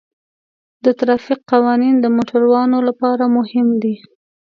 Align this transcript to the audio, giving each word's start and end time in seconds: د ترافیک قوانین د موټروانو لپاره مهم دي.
د 0.83 0.85
ترافیک 0.99 1.39
قوانین 1.51 1.95
د 1.99 2.05
موټروانو 2.15 2.77
لپاره 2.87 3.23
مهم 3.37 3.67
دي. 3.83 3.95